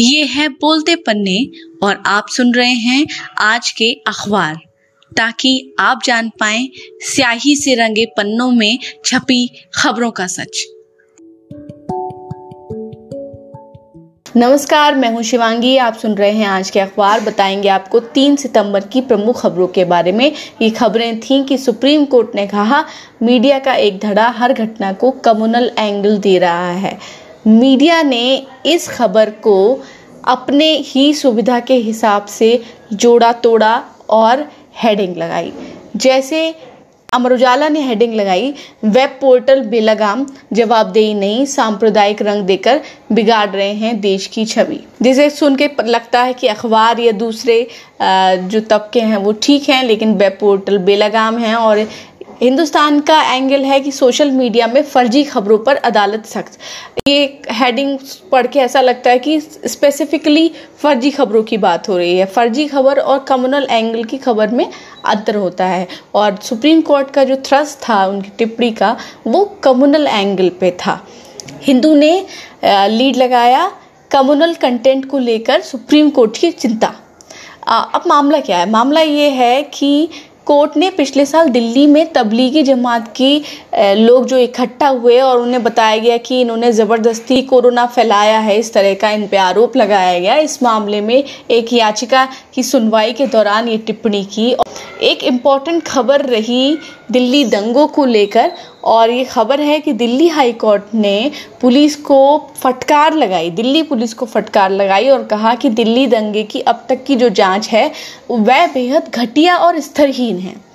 ये 0.00 0.24
है 0.24 0.48
बोलते 0.48 0.94
पन्ने 0.96 1.50
और 1.82 2.02
आप 2.06 2.28
सुन 2.28 2.54
रहे 2.54 2.72
हैं 2.72 3.06
आज 3.38 3.70
के 3.70 3.92
अखबार। 3.92 4.54
ताकि 5.16 5.74
आप 5.78 6.00
जान 6.04 6.28
पाएँ, 6.40 6.70
स्याही 7.00 7.56
से 7.56 7.74
रंगे 7.74 8.06
पन्नों 8.06 8.50
में 8.50 8.78
छपी 9.04 9.64
खबरों 9.74 10.10
का 10.10 10.26
सच। 10.26 10.64
नमस्कार, 14.36 14.94
मैं 14.94 15.10
हूँ 15.10 15.22
शिवांगी। 15.22 15.76
आप 15.76 15.94
सुन 15.94 16.14
रहे 16.14 16.30
हैं 16.30 16.46
आज 16.46 16.70
के 16.70 16.80
अखबार। 16.80 17.20
बताएँगे 17.20 17.68
आपको 17.68 18.00
3 18.00 18.36
सितंबर 18.36 18.80
की 18.80 19.00
प्रमुख 19.00 19.40
खबरों 19.40 19.66
के 19.66 19.84
बारे 19.84 20.12
में। 20.12 20.32
ये 20.62 20.70
खबरें 20.70 21.20
थीं 21.20 21.44
कि 21.44 21.58
सुप्रीम 21.58 22.04
कोर्ट 22.04 22.34
ने 22.34 22.46
कहा, 22.46 22.84
मीडिया 23.22 23.58
का 23.58 23.74
एक 23.74 23.98
धड़ा 23.98 24.28
हर 24.28 24.52
घटना 24.52 24.92
को 24.92 25.10
कम्युनल 25.10 25.70
एंगल 25.78 26.18
दे 26.18 26.38
रहा 26.38 26.72
है। 26.72 26.98
मीडिया 27.46 28.02
ने 28.02 28.46
इस 28.66 28.88
खबर 28.88 29.30
को 29.42 29.82
अपने 30.24 30.72
ही 30.86 31.12
सुविधा 31.14 31.60
के 31.60 31.74
हिसाब 31.76 32.26
से 32.26 32.62
जोड़ा, 32.92 33.32
तोड़ा 33.34 33.82
और 34.10 34.48
हेडिंग 34.82 35.16
लगाई। 35.16 35.52
जैसे 35.96 36.54
अमर 37.12 37.32
उजाला 37.32 37.68
ने 37.68 37.80
हेडिंग 37.80 38.14
लगाई 38.14 38.52
वेब 38.84 39.16
पोर्टल 39.20 39.60
बेलगाम 39.62 40.26
जवाबदेही 40.52 41.14
नहीं, 41.14 41.44
सांप्रदायिक 41.46 42.22
रंग 42.22 42.44
देकर 42.46 42.80
बिगाड़ 43.12 43.48
रहे 43.48 43.72
हैं 43.74 44.00
देश 44.00 44.26
की 44.26 44.44
छवि। 44.44 44.80
जिसे 45.02 45.28
सुन 45.30 45.56
के 45.56 45.68
लगता 45.82 46.22
है 46.22 46.32
कि 46.32 46.46
अखबार 46.46 47.00
या 47.00 47.12
दूसरे 47.14 47.66
जो 48.02 48.60
तबके 48.60 49.00
हैं 49.00 49.16
वो 49.16 49.32
ठीक 49.32 49.68
हैं, 49.68 49.82
लेकिन 49.84 50.14
वेब 50.14 50.36
पोर्टल 50.40 50.78
बेलगाम 50.80 51.38
हैं 51.38 51.54
और 51.54 51.86
हिंदुस्तान 52.42 53.00
का 53.00 53.20
एंगल 53.32 53.64
है 53.64 53.78
कि 53.80 53.90
सोशल 53.92 54.30
मीडिया 54.30 54.66
में 54.66 54.82
फर्जी 54.82 55.22
खबरों 55.24 55.58
पर 55.58 55.76
अदालत 55.76 56.26
सख्त। 56.26 56.58
ये 57.08 57.40
हेडिंग 57.50 57.98
पढ़ 58.32 58.46
के 58.46 58.58
ऐसा 58.58 58.80
लगता 58.80 59.10
है 59.10 59.18
कि 59.18 59.38
स्पेसिफिकली 59.40 60.50
फर्जी 60.82 61.10
खबरों 61.10 61.42
की 61.42 61.56
बात 61.58 61.88
हो 61.88 61.96
रही 61.98 62.16
है। 62.18 62.26
फर्जी 62.26 62.66
खबर 62.68 62.98
और 62.98 63.18
कम्युनल 63.18 63.66
एंगल 63.70 64.04
की 64.04 64.18
खबर 64.18 64.48
में 64.48 64.64
अंतर 65.06 65.36
होता 65.36 65.66
है। 65.66 65.86
और 66.14 66.38
सुप्रीम 66.42 66.80
कोर्ट 66.80 67.10
का 67.10 67.24
जो 67.24 67.36
थ्रस्ट 67.46 67.78
था, 67.88 68.04
उनकी 68.06 68.30
टिप्पणी 68.38 68.70
का, 68.70 68.96
वो 69.26 69.44
कम्युनल 69.64 70.06
एंगल 70.06 70.48
पे 70.60 70.70
था। 70.80 70.98
हिंदू 71.62 71.94
ने 71.94 72.26
लीड 72.64 73.16
लगाया 73.16 73.70
कम्युनल 74.10 74.54
कंटेंट 74.54 75.08
को 75.10 75.18
लेकर 75.18 75.60
सुप्रीम 75.62 76.10
कोर्ट 76.10 76.38
की 76.38 76.50
चिंता। 76.52 76.94
अब 77.68 78.02
मामला 78.06 78.40
क्या 78.40 78.58
है? 78.58 78.70
मामला 78.70 79.00
ये 79.00 79.28
है 79.30 79.62
कि 79.64 80.08
कोर्ट 80.50 80.76
ने 80.76 80.88
पिछले 80.90 81.24
साल 81.26 81.48
दिल्ली 81.48 81.86
में 81.86 82.12
तबलीगी 82.12 82.62
जमात 82.62 83.06
की 83.16 83.42
लोग 83.96 84.24
जो 84.26 84.38
इकट्ठा 84.38 84.88
हुए 84.88 85.18
और 85.20 85.40
उन्हें 85.40 85.62
बताया 85.62 85.96
गया 85.96 86.16
कि 86.18 86.40
इन्होंने 86.40 86.70
ज़बरदस्ती 86.72 87.40
कोरोना 87.42 87.84
फैलाया 87.86 88.38
है, 88.38 88.58
इस 88.58 88.72
तरह 88.74 88.94
का 88.94 89.10
इन 89.10 89.26
पर 89.26 89.36
आरोप 89.36 89.76
लगाया 89.76 90.18
गया। 90.18 90.36
इस 90.38 90.62
मामले 90.62 91.00
में 91.00 91.22
एक 91.50 91.72
याचिका 91.72 92.26
की 92.54 92.62
सुनवाई 92.62 93.12
के 93.12 93.26
दौरान 93.26 93.68
ये 93.68 93.78
टिप्पणी 93.78 94.24
की 94.24 94.54
एक 95.02 95.22
इंपॉर्टेंट 95.24 95.82
खबर 95.82 96.24
रही 96.26 96.78
दिल्ली 97.10 97.44
दंगों 97.44 97.86
को 97.88 98.04
लेकर 98.04 98.52
और 98.84 99.10
ये 99.10 99.24
खबर 99.24 99.60
है 99.60 99.78
कि 99.80 99.92
दिल्ली 99.92 100.28
हाई 100.28 100.52
कोर्ट 100.52 100.94
ने 100.94 101.30
पुलिस 101.60 101.96
को 101.96 102.50
फटकार 102.62 103.14
लगाई, 103.14 103.50
दिल्ली 103.50 103.82
पुलिस 103.82 104.14
को 104.14 104.26
फटकार 104.26 104.70
लगाई 104.70 105.08
और 105.08 105.24
कहा 105.24 105.54
कि 105.54 105.68
दिल्ली 105.70 106.06
दंगे 106.06 106.42
की 106.42 106.60
अब 106.60 106.84
तक 106.88 107.04
की 107.04 107.16
जो 107.16 107.28
जाँच 107.28 107.68
है, 107.68 107.90
वह 108.30 108.66
बेहद 108.66 109.10
घटिया 109.14 109.56
और 109.56 109.80
स्तरहीन 109.80 110.38
है। 110.38 110.69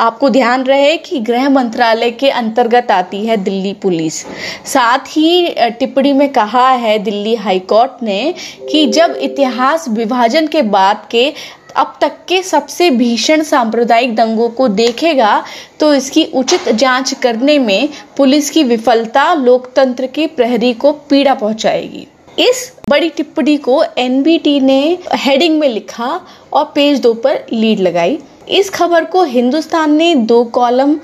आपको 0.00 0.28
ध्यान 0.30 0.62
रहे 0.64 0.96
कि 0.98 1.18
गृह 1.20 1.48
मंत्रालय 1.48 2.10
के 2.10 2.28
अंतर्गत 2.30 2.90
आती 2.90 3.24
है 3.26 3.36
दिल्ली 3.36 3.72
पुलिस। 3.72 4.20
साथ 4.66 5.08
ही 5.08 5.54
टिप्पणी 5.78 6.12
में 6.12 6.28
कहा 6.32 6.68
है 6.68 6.98
दिल्ली 6.98 7.34
हाई 7.36 7.58
कोर्ट 7.68 8.02
ने 8.02 8.34
कि 8.70 8.86
जब 8.88 9.16
इतिहास 9.22 9.88
विभाजन 9.88 10.46
के 10.46 10.62
बाद 10.70 11.06
के 11.10 11.32
अब 11.76 11.94
तक 12.00 12.16
के 12.28 12.42
सबसे 12.42 12.88
भीषण 12.90 13.42
सांप्रदायिक 13.42 14.14
दंगों 14.16 14.48
को 14.50 14.68
देखेगा 14.68 15.42
तो 15.80 15.92
इसकी 15.94 16.24
उचित 16.34 16.68
जाँच 16.68 17.12
करने 17.22 17.58
में 17.58 17.88
पुलिस 18.16 18.50
की 18.50 18.62
विफलता 18.64 19.32
लोकतंत्र 19.34 20.06
की 20.06 20.26
प्रहरी 20.28 20.72
को 20.74 20.92
पीड़ा 21.10 21.34
पहुंचाएगी। 21.34 22.06
इस 22.38 22.72
बड़ी 22.90 23.08
टिप्पणी 23.08 23.56
को 23.58 23.82
एनबीटी 23.98 24.58
ने 24.60 24.98
हेडिंग 25.14 25.58
में 25.60 25.68
लिखा 25.68 26.20
और 26.52 26.64
पेज 26.74 27.00
दो 27.00 27.14
पर 27.14 27.44
लीड 27.52 27.80
लगाई। 27.80 28.18
इस 28.50 28.70
खबर 28.70 29.04
को 29.04 29.22
हिंदुस्तान 29.24 29.92
ने 29.92 30.14
दो 30.14 30.42
कॉलम 30.52 30.98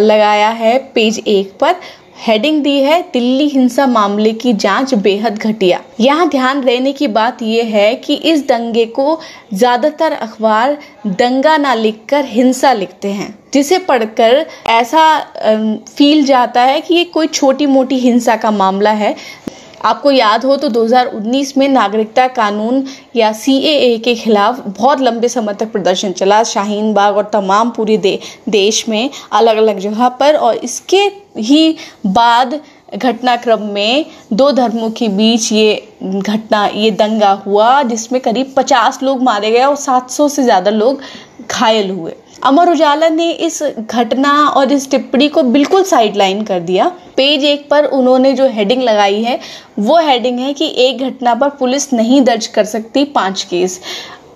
लगाया 0.00 0.48
है 0.50 0.78
पेज 0.94 1.18
एक 1.18 1.52
पर। 1.60 1.74
हेडिंग 2.18 2.62
दी 2.62 2.76
है 2.80 3.00
दिल्ली 3.12 3.46
हिंसा 3.48 3.86
मामले 3.86 4.32
की 4.32 4.52
जाँच, 4.54 4.92
बेहद 4.96 5.38
घटिया। 5.38 5.80
यहाँ 6.00 6.28
ध्यान 6.28 6.60
देने 6.60 6.92
की 6.92 7.06
बात 7.08 7.42
यह 7.42 7.66
है 7.68 7.94
कि 7.96 8.14
इस 8.14 8.46
दंगे 8.48 8.84
को 8.88 9.18
ज़्यादातर 9.54 10.12
अखबार 10.12 10.76
दंगा 11.06 11.56
ना 11.56 11.74
लिखकर 11.74 12.24
हिंसा 12.24 12.72
लिखते 12.72 13.08
हैं, 13.10 13.34
जिसे 13.54 13.78
पढ़कर 13.80 14.46
ऐसा 14.68 15.18
फील 15.88 16.24
जाता 16.24 16.62
है 16.62 16.80
कि 16.80 16.94
ये 16.94 17.04
कोई 17.06 17.26
छोटी 17.28 17.66
मोटी 17.66 17.98
हिंसा 17.98 18.36
का 18.36 18.50
मामला 18.52 18.90
है। 18.92 19.14
आपको 19.84 20.10
याद 20.10 20.44
हो 20.44 20.56
तो 20.56 20.68
2019 20.70 21.56
में 21.56 21.68
नागरिकता 21.68 22.26
कानून 22.30 22.82
या 23.16 23.30
CAA 23.34 23.98
के 24.04 24.14
खिलाफ 24.14 24.60
बहुत 24.68 25.00
लंबे 25.00 25.28
समय 25.28 25.54
तक 25.54 25.72
प्रदर्शन 25.72 26.12
चला। 26.12 26.42
शाहीन 26.44 26.92
बाग 26.94 27.16
और 27.16 27.30
तमाम 27.32 27.70
पूरे 27.70 27.96
दे, 27.98 28.18
देश 28.48 28.88
में 28.88 29.10
अलग 29.32 29.56
अलग 29.56 29.78
जगह 29.78 30.08
पर 30.20 30.36
और 30.36 30.56
इसके 30.64 31.02
ही 31.38 31.76
बाद 32.06 32.60
घटनाक्रम 32.94 33.62
में 33.64 34.04
दो 34.32 34.50
धर्मों 34.52 34.90
के 34.90 35.08
बीच 35.08 35.50
ये 35.52 35.74
घटना 36.02 36.64
ये 36.66 36.90
दंगा 36.92 37.30
हुआ 37.46 37.82
जिसमें 37.82 38.20
करीब 38.22 38.54
50 38.58 39.02
लोग 39.02 39.22
मारे 39.22 39.50
गए 39.50 39.62
और 39.64 39.76
700 39.76 40.28
से 40.30 40.42
ज़्यादा 40.42 40.70
लोग 40.70 41.00
घायल 41.50 41.90
हुए। 41.90 42.14
अमर 42.44 42.70
उजाला 42.70 43.08
ने 43.08 43.30
इस 43.30 43.62
घटना 43.80 44.32
और 44.46 44.72
इस 44.72 44.90
टिप्पणी 44.90 45.28
को 45.28 45.42
बिल्कुल 45.42 45.82
साइडलाइन 45.82 46.42
कर 46.44 46.60
दिया। 46.60 46.88
पेज 47.16 47.44
एक 47.44 47.68
पर 47.70 47.84
उन्होंने 47.84 48.32
जो 48.32 48.46
हेडिंग 48.48 48.82
लगाई 48.82 49.22
है, 49.22 49.38
वो 49.78 49.98
हेडिंग 49.98 50.38
है 50.38 50.52
कि 50.52 50.72
एक 50.78 51.02
घटना 51.02 51.34
पर 51.34 51.48
पुलिस 51.50 51.92
नहीं 51.92 52.20
दर्ज 52.22 52.46
कर 52.46 52.64
सकती 52.64 53.04
पाँच 53.04 53.42
केस 53.42 53.80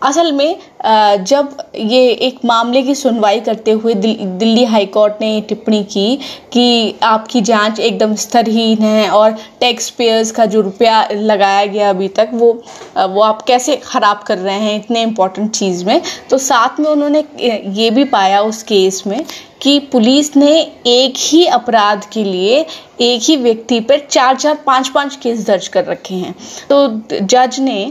असल 0.03 0.33
में 0.33 0.57
जब 0.87 1.57
ये 1.75 2.11
एक 2.27 2.39
मामले 2.45 2.83
की 2.83 2.95
सुनवाई 2.95 3.41
करते 3.41 3.71
हुए 3.71 3.95
दिल्ली 3.95 4.65
हाई 4.65 4.87
कोर्ट 4.87 5.15
ने 5.21 5.41
टिप्पणी 5.49 5.83
की 5.85 6.19
कि 6.53 6.95
आपकी 7.03 7.41
जाँच 7.41 7.81
एकदम 7.81 8.15
स्तरहीन 8.17 8.83
है 8.83 9.09
और 9.11 9.31
टैक्स 9.61 9.89
पेयर्स 9.91 10.31
का 10.31 10.47
जो 10.47 10.61
रुपया 10.61 11.07
लगाया 11.13 11.65
गया 11.67 11.91
अभी 11.91 12.09
तक, 12.09 12.31
वो 12.33 12.53
वो 12.97 13.23
आप 13.23 13.43
कैसे 13.43 13.77
ख़राब 13.77 14.23
कर 14.27 14.39
रहे 14.39 14.59
हैं 14.59 14.77
इतने 14.77 15.03
इम्पोर्टेंट 15.03 15.51
चीज़ 15.51 15.85
में? 15.85 16.01
तो 16.31 16.39
साथ 16.39 16.81
में 16.81 16.91
उन्होंने 16.91 17.25
ये 17.41 17.91
भी 17.91 18.05
पाया 18.07 18.41
उस 18.43 18.63
केस 18.63 19.03
में 19.07 19.25
कि 19.63 19.79
पुलिस 19.93 20.37
ने 20.37 20.53
एक 20.87 21.15
ही 21.19 21.47
अपराध 21.47 22.05
के 22.13 22.23
लिए 22.25 22.65
एक 23.01 23.23
ही 23.23 23.37
व्यक्ति 23.37 23.79
पर 23.81 24.01
चार 24.11 24.37
चार 24.37 24.59
पाँच 24.67 24.89
पाँच 24.89 25.17
केस 25.17 25.47
दर्ज 25.47 25.69
कर 25.69 25.85
रखे 25.85 26.15
हैं। 26.15 26.35
तो 26.71 26.89
जज 27.13 27.59
ने 27.61 27.85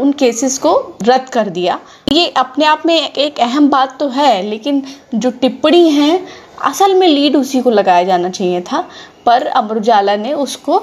उन 0.00 0.12
केसेस 0.18 0.58
को 0.58 0.72
रद्द 1.02 1.28
कर 1.28 1.48
दिया। 1.48 1.78
ये 2.10 2.26
अपने 2.36 2.64
आप 2.64 2.82
में 2.86 2.94
एक 2.94 3.38
अहम 3.40 3.68
बात 3.70 3.96
तो 4.00 4.08
है 4.08 4.42
लेकिन 4.42 4.82
जो 5.14 5.30
टिप्पणी 5.30 5.90
है 5.90 6.18
असल 6.64 6.94
में 6.94 7.06
लीड 7.08 7.36
उसी 7.36 7.60
को 7.62 7.70
लगाया 7.70 8.04
जाना 8.04 8.28
चाहिए 8.28 8.60
था 8.62 8.80
पर 9.26 9.46
अमर 9.46 9.76
उजाला 9.76 10.16
ने 10.16 10.32
उसको 10.34 10.78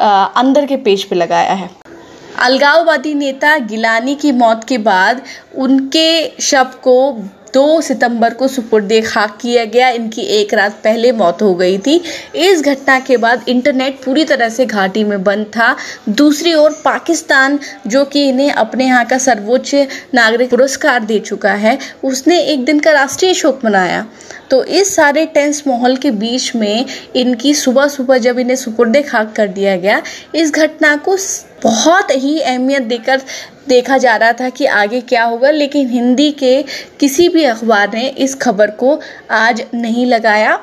आ, 0.00 0.24
अंदर 0.24 0.66
के 0.66 0.76
पेज 0.76 1.04
पे 1.04 1.16
लगाया 1.16 1.52
है। 1.52 1.70
अलगाववादी 2.38 3.14
नेता 3.14 3.56
गिलानी 3.58 4.14
की 4.14 4.32
मौत 4.32 4.64
के 4.64 4.78
बाद 4.80 5.22
उनके 5.56 6.40
शव 6.40 6.70
को 6.82 6.96
दो 7.54 7.80
सितंबर 7.80 8.34
को 8.34 8.48
सुपुर्द 8.48 8.92
खाक 9.06 9.38
किया 9.40 9.64
गया। 9.64 9.88
इनकी 9.88 10.22
एक 10.22 10.54
रात 10.54 10.80
पहले 10.84 11.12
मौत 11.12 11.42
हो 11.42 11.54
गई 11.54 11.78
थी। 11.78 12.00
इस 12.36 12.62
घटना 12.62 12.98
के 13.00 13.16
बाद 13.16 13.44
इंटरनेट 13.48 14.02
पूरी 14.04 14.24
तरह 14.24 14.48
से 14.48 14.66
घाटी 14.66 15.04
में 15.04 15.22
बंद 15.24 15.46
था। 15.46 15.76
दूसरी 16.08 16.54
ओर 16.54 16.80
पाकिस्तान, 16.84 17.58
जो 17.86 18.04
कि 18.04 18.28
इन्हें 18.28 18.50
अपने 18.52 18.84
यहाँ 18.84 19.04
का 19.04 19.18
सर्वोच्च 19.18 19.74
नागरिक 20.14 20.50
पुरस्कार 20.50 21.04
दे 21.04 21.18
चुका 21.18 21.52
है, 21.52 21.78
उसने 22.04 22.40
एक 22.42 22.64
दिन 22.64 22.78
का 22.78 22.92
राष्ट्रीय 22.92 23.34
शोक 23.34 23.60
मनाया। 23.64 24.06
तो 24.52 24.62
इस 24.64 24.94
सारे 24.94 25.24
टेंस 25.26 25.62
माहौल 25.66 25.96
के 25.96 26.10
बीच 26.12 26.54
में 26.56 26.86
इनकी 27.16 27.52
सुबह 27.54 27.86
सुबह 27.88 28.18
जब 28.18 28.38
इन्हें 28.38 28.56
सुपुर्द 28.56 28.96
खाक 29.08 29.32
कर 29.36 29.46
दिया 29.48 29.76
गया, 29.76 30.02
इस 30.34 30.52
घटना 30.52 30.94
को 30.96 31.16
बहुत 31.62 32.10
ही 32.12 32.38
अहमियत 32.40 32.82
देकर 32.82 33.20
देखा 33.68 33.96
जा 33.98 34.16
रहा 34.16 34.32
था 34.32 34.48
कि 34.48 34.66
आगे 34.66 35.00
क्या 35.00 35.24
होगा, 35.24 35.50
लेकिन 35.50 35.88
हिंदी 35.88 36.30
के 36.32 36.62
किसी 37.00 37.28
भी 37.28 37.44
अखबार 37.44 37.94
ने 37.94 38.08
इस 38.08 38.34
खबर 38.34 38.70
को 38.72 38.98
आज 39.30 39.62
नहीं 39.74 40.06
लगाया। 40.06 40.58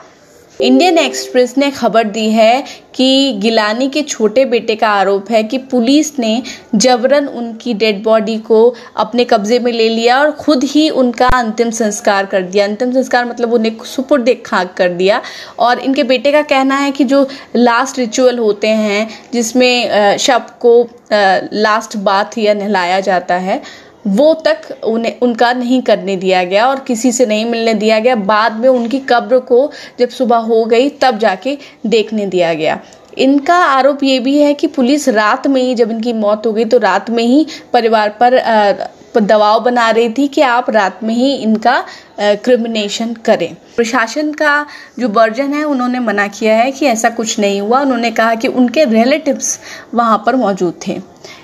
इंडियन 0.59 0.97
एक्सप्रेस 0.97 1.53
ने 1.57 1.69
खबर 1.71 2.03
दी 2.03 2.29
है 2.29 2.63
कि 2.95 3.33
गिलानी 3.33 3.87
के 3.89 4.01
छोटे 4.01 4.43
बेटे 4.45 4.75
का 4.75 4.87
आरोप 4.89 5.29
है 5.31 5.43
कि 5.43 5.57
पुलिस 5.71 6.17
ने 6.19 6.41
जबरन 6.75 7.27
उनकी 7.27 7.73
डेड 7.73 8.03
बॉडी 8.03 8.37
को 8.39 8.75
अपने 8.97 9.25
कब्जे 9.25 9.59
में 9.59 9.71
ले 9.71 9.87
लिया 9.89 10.19
और 10.19 10.31
खुद 10.31 10.63
ही 10.63 10.89
उनका 10.89 11.27
अंतिम 11.29 11.69
संस्कार 11.71 12.25
कर 12.25 12.41
दिया। 12.41 12.65
अंतिम 12.65 12.91
संस्कार 12.91 13.25
मतलब 13.25 13.53
उन्हें 13.53 13.77
सुपुर्द 13.85 14.35
खाक 14.45 14.73
कर 14.77 14.89
दिया। 14.89 15.21
और 15.59 15.79
इनके 15.79 16.03
बेटे 16.03 16.31
का 16.31 16.41
कहना 16.43 16.77
है 16.77 16.91
कि 16.91 17.03
जो 17.03 17.27
लास्ट 17.55 17.99
रिचुअल 17.99 18.39
होते 18.39 18.67
हैं, 18.67 19.09
जिसमें 19.33 20.17
शव 20.17 20.41
को 20.61 20.81
लास्ट 21.11 21.97
बाथ 21.97 22.37
या 22.37 22.53
नहलाया 22.53 22.99
जाता 22.99 23.35
है 23.35 23.61
वो 24.07 24.33
तक 24.45 24.61
उन्हें, 24.83 25.19
उनका 25.19 25.51
नहीं 25.53 25.81
करने 25.81 26.15
दिया 26.17 26.43
गया 26.43 26.67
और 26.67 26.79
किसी 26.79 27.11
से 27.11 27.25
नहीं 27.25 27.45
मिलने 27.45 27.73
दिया 27.75 27.99
गया। 27.99 28.15
बाद 28.15 28.53
में 28.53 28.69
उनकी 28.69 28.99
कब्र 29.09 29.39
को 29.41 29.71
जब 29.99 30.09
सुबह 30.09 30.37
हो 30.37 30.63
गई, 30.65 30.89
तब 30.91 31.17
जाके 31.17 31.57
देखने 31.87 32.25
दिया 32.27 32.53
गया। 32.53 32.79
इनका 33.17 33.55
आरोप 33.55 34.03
ये 34.03 34.19
भी 34.19 34.37
है 34.37 34.53
कि 34.53 34.67
पुलिस 34.69 35.07
रात 35.09 35.47
में 35.47 35.61
ही, 35.61 35.73
जब 35.75 35.91
इनकी 35.91 36.13
मौत 36.15 36.45
हो 36.45 36.53
गई 36.53 36.65
तो 36.65 36.77
रात 36.77 37.09
में 37.09 37.23
ही 37.23 37.45
परिवार 37.73 38.17
पर 38.21 38.39
दबाव 39.17 39.59
बना 39.59 39.89
रही 39.89 40.09
थी 40.09 40.27
कि 40.27 40.41
आप 40.41 40.69
रात 40.69 40.99
में 41.03 41.13
ही 41.13 41.33
इनका 41.33 41.83
क्रिमिनेशन 42.19 43.13
करें। 43.25 43.55
प्रशासन 43.75 44.31
का 44.33 44.65
जो 44.99 45.07
वर्जन 45.09 45.53
है, 45.53 45.63
उन्होंने 45.63 45.99
मना 45.99 46.27
किया 46.29 46.55
है 46.55 46.71
कि 46.71 46.85
ऐसा 46.85 47.09
कुछ 47.09 47.39
नहीं 47.39 47.61
हुआ। 47.61 47.79
उन्होंने 47.81 48.11
कहा 48.11 48.35
कि 48.35 48.47
उनके 48.47 48.83
रिलेटिव्स 48.85 49.59
वहाँ 49.93 50.23
पर 50.25 50.35
मौजूद 50.35 50.79
थे। 50.87 50.99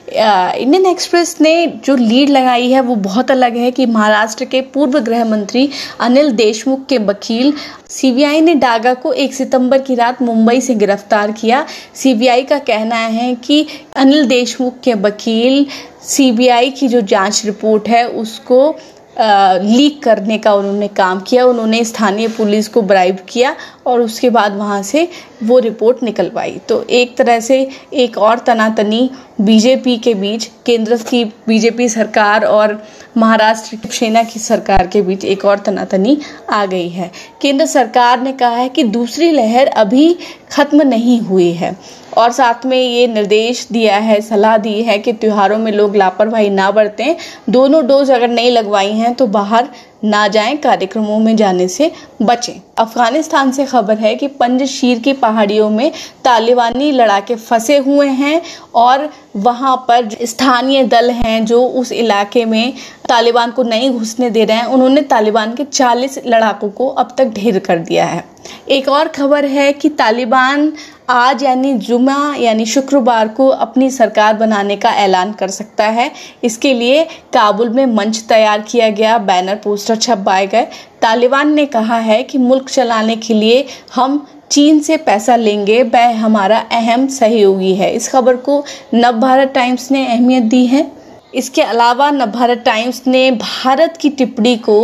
इंडियन 0.07 0.86
एक्सप्रेस 0.86 1.36
ने 1.42 1.66
जो 1.86 1.96
लीड 1.96 2.30
लगाई 2.30 2.69
है, 2.72 2.81
वो 2.81 2.96
बहुत 2.96 3.31
अलग 3.31 3.56
है 3.57 3.72
कि 3.72 3.86
महाराष्ट्र 3.86 4.46
के 4.46 4.62
पूर्व 4.74 5.00
गृह 5.00 5.24
मंत्री 5.25 5.69
अनिल 6.00 6.31
देशमुख 6.34 6.86
के 6.86 6.98
वकील 6.98 7.54
सीबीआई 7.90 8.42
ने 8.42 8.54
डागा 8.56 8.94
को 8.96 9.13
1 9.16 9.34
सितंबर 9.34 9.81
की 9.81 9.96
रात 9.96 10.22
मुंबई 10.22 10.62
से 10.62 10.75
गिरफ़्तार 10.75 11.31
किया। 11.31 11.66
सीबीआई 11.96 12.44
का 12.44 12.60
कहना 12.62 12.96
है 12.96 13.34
कि 13.38 13.66
अनिल 13.96 14.25
देशमुख 14.28 14.80
के 14.84 14.94
वकील 14.94 15.66
सीबीआई 16.04 16.69
की 16.69 16.88
जो 16.88 17.01
जाँच 17.04 17.42
रिपोर्ट 17.46 17.88
है, 17.88 18.08
उसको 18.08 18.75
लीक 19.18 20.02
करने 20.04 20.38
का 20.38 20.54
उन्होंने 20.54 20.88
काम 20.88 21.20
किया, 21.20 21.46
उन्होंने 21.46 21.84
स्थानीय 21.86 22.28
पुलिस 22.28 22.68
को 22.68 22.82
ब्राइब 22.82 23.18
किया 23.30 23.56
और 23.86 24.02
उसके 24.02 24.30
बाद 24.30 24.56
वहाँ 24.58 24.82
से 24.84 25.08
वो 25.44 25.60
रिपोर्ट 25.60 26.04
निकलवाई। 26.04 26.60
तो 26.70 26.82
एक 26.90 27.16
तरह 27.18 27.40
से 27.40 27.68
एक 27.94 28.18
और 28.18 28.40
तनातनी 28.40 29.10
बीजेपी 29.42 29.98
के 29.98 30.14
बीच, 30.14 30.50
केंद्र 30.66 30.98
की 31.00 31.24
बीजेपी 31.48 31.90
सरकार 31.90 32.46
और 32.46 32.82
महाराष्ट्र 33.18 33.90
सेना 33.90 34.24
की 34.24 34.40
सरकार 34.40 34.88
के 34.88 35.02
बीच 35.02 35.26
एक 35.26 35.46
और 35.46 35.60
तनातनी 35.60 36.18
आ 36.50 36.66
गई 36.66 36.90
है। 36.90 37.12
केंद्र 37.42 37.66
सरकार 37.66 38.22
ने 38.22 38.34
कहा 38.34 38.56
है 38.56 38.70
कि 38.70 38.84
दूसरी 38.84 39.32
लहर 39.32 39.68
अभी 39.68 40.16
खत्म 40.52 40.82
नहीं 40.82 41.20
हुई 41.22 41.52
है। 41.52 41.76
और 42.18 42.32
साथ 42.32 42.66
में 42.66 42.78
ये 42.78 43.08
निर्देश 43.08 43.68
दिया 43.72 43.98
है, 43.98 44.20
सलाह 44.22 44.58
दी 44.58 44.82
है 44.84 44.98
कि 45.00 45.14
त्योहारों 45.14 45.58
में 45.58 45.72
लोग 45.72 45.96
लापरवाही 45.96 46.50
ना 46.52 46.70
बरतें। 46.72 47.16
दोनों 47.50 47.86
डोज 47.88 48.12
अगर 48.12 48.28
नहीं 48.30 48.52
लगवाई 48.52 48.92
हैं 48.92 49.14
तो 49.16 49.28
बाहर 49.30 49.70
ना 50.04 50.28
जाएँ, 50.28 50.56
कार्यक्रमों 50.58 51.20
में 51.20 51.36
जाने 51.36 51.68
से 51.68 51.92
बचें। 52.22 52.54
अफ़गानिस्तान 52.80 53.52
से 53.52 53.66
खबर 53.66 53.98
है 53.98 54.14
कि 54.16 54.28
पंजशीर 54.30 55.00
की 55.00 55.14
पहाड़ियों 55.16 55.70
में 55.70 55.92
तालिबानी 56.24 56.92
लड़ाके 56.92 57.36
फंसे 57.36 57.78
हुए 57.78 58.08
हैं 58.10 58.42
और 58.76 59.10
वहाँ 59.38 59.76
पर 59.88 60.10
स्थानीय 60.24 60.84
दल 60.86 61.10
हैं 61.12 61.46
जो 61.46 61.64
उस 61.64 61.92
इलाके 61.92 62.46
में 62.46 62.74
तालिबान 63.10 63.52
को 63.52 63.64
नहीं 63.64 63.90
घुसने 63.92 64.30
दे 64.30 64.46
रहे 64.46 64.58
हैं। 64.58 64.66
उन्होंने 64.66 65.02
तालिबान 65.04 65.56
के 65.56 65.64
40 65.64 66.20
लड़ाकों 66.28 66.70
को 66.70 66.88
अब 66.90 67.16
तक 67.18 67.34
ढेर 67.36 67.60
कर 67.60 67.80
दिया 67.80 68.06
है। 68.06 68.24
एक 68.70 68.90
और 68.90 69.08
खबर 69.08 69.46
है 69.46 69.72
कि 69.74 69.90
तालिबान 69.92 70.72
आज 71.10 71.44
यानी 71.44 71.74
जुमा 71.74 72.36
यानी 72.36 72.66
शुक्रवार 72.66 73.28
को 73.28 73.48
अपनी 73.48 73.90
सरकार 73.90 74.34
बनाने 74.34 74.75
का 74.75 74.90
ऐलान 74.90 75.31
कर 75.31 75.48
सकता 75.48 75.88
है। 75.88 76.12
इसके 76.44 76.74
लिए 76.74 77.04
काबुल 77.34 77.69
में 77.69 77.86
मंच 77.86 78.19
तैयार 78.19 78.62
किया 78.62 78.90
गया, 78.90 79.18
बैनर, 79.18 79.56
पोस्टर 79.56 79.96
छपवाए 79.96 80.48
गए। 80.48 80.68
तालिबान 81.02 81.54
ने 81.54 81.66
कहा 81.66 81.98
है 81.98 82.22
कि 82.24 82.38
मुल्क 82.38 82.69
चलाने 82.69 83.16
के 83.16 83.34
लिए 83.34 83.66
हम 83.96 84.25
चीन 84.52 84.80
से 84.80 84.98
पैसा 84.98 85.36
लेंगे। 85.36 85.81
वह 85.84 86.16
हमारा 86.19 86.60
अहम 86.72 87.08
सहयोगी 87.08 87.75
है। 87.75 87.92
इस 87.94 88.10
खबर 88.10 88.36
को 88.38 88.63
नव 88.94 89.19
भारत 89.19 89.51
टाइम्स 89.56 89.92
ने 89.92 90.06
अहमियत 90.08 90.44
दी 90.44 90.66
है। 90.66 90.92
इसके 91.36 91.62
अलावा 91.62 92.10
नवभारत 92.12 92.63
टाइम्स 92.66 93.01
ने 93.08 93.30
भारत 93.31 93.98
की 93.98 94.10
टिप्पणी 94.10 94.56
को 94.58 94.80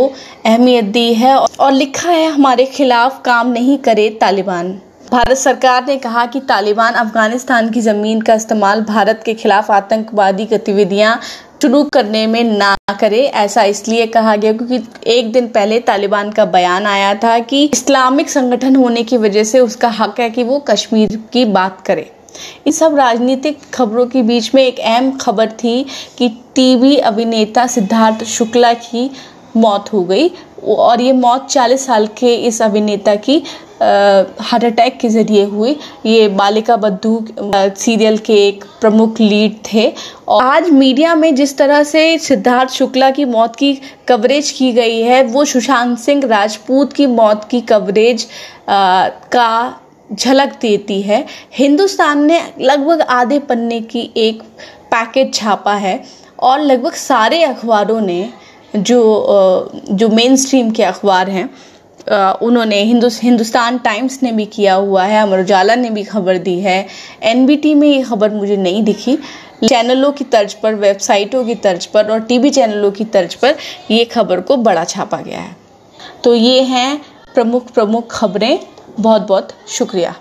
अहमियत 0.46 0.84
दी 0.84 1.12
है 1.14 1.36
और 1.36 1.72
लिखा 1.72 2.10
है, 2.10 2.30
हमारे 2.30 2.66
खिलाफ 2.66 3.20
काम 3.24 3.52
नहीं 3.52 3.78
करे 3.78 4.08
तालिबान। 4.20 4.80
भारत 5.12 5.36
सरकार 5.36 5.84
ने 5.86 5.96
कहा 5.98 6.24
कि 6.26 6.40
तालिबान 6.40 6.94
अफ़गानिस्तान 6.94 7.68
की 7.70 7.80
ज़मीन 7.80 8.20
का 8.20 8.34
इस्तेमाल 8.34 8.80
भारत 8.82 9.20
के 9.24 9.34
खिलाफ 9.34 9.70
आतंकवादी 9.70 10.44
गतिविधियाँ 10.44 11.18
शुरू 11.62 11.82
करने 11.84 12.26
में 12.26 12.44
ना 12.44 12.74
करे, 13.00 13.20
ऐसा 13.20 13.62
इसलिए 13.64 14.06
कहा 14.06 14.36
गया 14.36 14.52
क्योंकि 14.52 15.10
एक 15.10 15.32
दिन 15.32 15.48
पहले 15.48 15.80
तालिबान 15.80 16.30
का 16.30 16.44
बयान 16.46 16.86
आया 16.86 17.14
था 17.14 17.38
कि 17.40 17.64
इस्लामिक 17.64 18.30
संगठन 18.30 18.76
होने 18.76 19.02
की 19.02 19.16
वजह 19.16 19.44
से 19.44 19.60
उसका 19.60 19.88
हक 19.90 20.20
है 20.20 20.30
कि 20.30 20.44
वो 20.44 20.58
कश्मीर 20.68 21.16
की 21.32 21.44
बात 21.44 21.80
करे। 21.86 22.10
इन 22.66 22.72
सब 22.72 22.94
राजनीतिक 22.96 23.58
खबरों 23.74 24.06
के 24.06 24.22
बीच 24.22 24.54
में 24.54 24.62
एक 24.62 24.78
अहम 24.80 25.10
खबर 25.18 25.50
थी 25.54 25.84
कि 26.18 26.28
टीवी 26.54 26.96
अभिनेता 27.10 27.66
सिद्धार्थ 27.66 28.24
शुक्ला 28.26 28.72
की 28.74 29.10
मौत 29.56 29.92
हो 29.92 30.02
गई। 30.04 30.30
और 30.68 31.00
ये 31.00 31.12
मौत 31.12 31.48
40 31.50 31.86
साल 31.86 32.06
के 32.18 32.34
इस 32.36 32.60
अभिनेता 32.62 33.14
की 33.16 33.42
हार्ट 33.80 34.64
अटैक 34.64 34.98
के 35.00 35.08
ज़रिए 35.08 35.44
हुई। 35.44 35.76
ये 36.06 36.28
बालिका 36.30 36.76
बद्धू 36.76 37.24
सीरियल 37.34 38.18
के 38.18 38.34
एक 38.48 38.64
प्रमुख 38.80 39.20
लीड 39.20 39.56
थे। 39.72 39.92
और 40.28 40.42
आज 40.44 40.68
मीडिया 40.70 41.14
में 41.14 41.34
जिस 41.34 41.56
तरह 41.58 41.82
से 41.84 42.18
सिद्धार्थ 42.18 42.70
शुक्ला 42.70 43.10
की 43.10 43.24
मौत 43.24 43.56
की 43.56 43.72
कवरेज 44.08 44.50
की 44.50 44.72
गई 44.72 45.00
है 45.00 45.22
वो 45.24 45.44
सुशांत 45.44 45.98
सिंह 45.98 46.26
राजपूत 46.26 46.92
की 46.92 47.06
मौत 47.08 47.46
की 47.50 47.60
कवरेज 47.62 48.26
आ, 48.68 49.08
का 49.08 49.78
झलक 50.10 50.56
देती 50.62 51.00
है। 51.02 51.24
हिंदुस्तान 51.56 52.24
ने 52.26 52.40
लगभग 52.60 53.00
आधे 53.00 53.38
पन्ने 53.40 53.80
की 53.82 54.10
एक 54.16 54.42
पैकेज 54.90 55.34
छापा 55.34 55.74
है। 55.76 56.02
और 56.38 56.60
लगभग 56.60 56.92
सारे 56.92 57.42
अखबारों 57.44 58.00
ने 58.00 58.28
जो 58.76 59.70
जो 59.90 60.08
मेन 60.10 60.36
स्ट्रीम 60.36 60.70
के 60.70 60.82
अखबार 60.84 61.30
हैं 61.30 61.48
उन्होंने 62.42 62.80
हिंदु, 62.82 63.08
हिंदुस्तान 63.14 63.78
टाइम्स 63.78 64.22
ने 64.22 64.32
भी 64.32 64.44
किया 64.46 64.74
हुआ 64.74 65.04
है, 65.04 65.22
अमर 65.22 65.40
उजाला 65.40 65.74
ने 65.74 65.90
भी 65.90 66.04
खबर 66.04 66.38
दी 66.38 66.58
है 66.60 66.86
एनबीटी 67.22 67.74
में 67.74 67.88
ये 67.88 68.02
खबर 68.02 68.30
मुझे 68.30 68.56
नहीं 68.56 68.82
दिखी, 68.82 69.16
चैनलों 69.64 70.12
की 70.12 70.24
तर्ज 70.24 70.54
पर, 70.54 70.74
वेबसाइटों 70.74 71.44
की 71.44 71.54
तर्ज 71.56 71.86
पर 71.86 72.10
और 72.10 72.20
टीवी 72.20 72.50
चैनलों 72.50 72.90
की 72.90 73.04
तर्ज 73.06 73.34
पर 73.34 73.56
ये 73.90 74.04
खबर 74.06 74.40
को 74.40 74.56
बड़ा 74.58 74.84
छापा 74.84 75.20
गया 75.20 75.40
है। 75.40 75.56
तो 76.24 76.34
ये 76.34 76.60
हैं 76.62 77.00
प्रमुख 77.34 77.70
प्रमुख 77.70 78.10
खबरें 78.10 78.58
बहुत 79.00 79.22
बहुत 79.22 79.52
शुक्रिया। 79.68 80.14